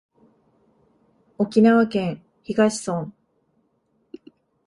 [1.37, 3.13] 沖縄県東村